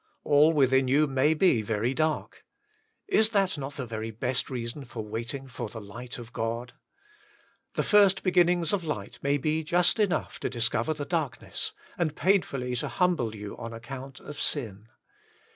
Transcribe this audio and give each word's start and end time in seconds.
All 0.23 0.51
within 0.51 0.87
you 0.87 1.05
may 1.05 1.35
be 1.35 1.61
very 1.61 1.93
dark; 1.93 2.43
is 3.07 3.29
that 3.29 3.55
not 3.55 3.75
the 3.75 3.85
very 3.85 4.09
best 4.09 4.49
reason 4.49 4.83
for 4.83 5.05
waiting 5.05 5.47
for 5.47 5.69
the 5.69 5.79
light 5.79 6.17
of 6.17 6.33
God? 6.33 6.73
The 7.75 7.83
first 7.83 8.23
beginnings 8.23 8.73
of 8.73 8.83
light 8.83 9.19
may 9.21 9.37
be 9.37 9.63
just 9.63 9.99
enough 9.99 10.39
to 10.39 10.49
discover 10.49 10.95
the 10.95 11.05
darkness, 11.05 11.73
and 11.99 12.15
painfully 12.15 12.75
to 12.77 12.87
humble 12.87 13.35
you 13.35 13.55
on 13.57 13.73
account 13.73 14.19
of 14.19 14.39
sin. 14.41 14.87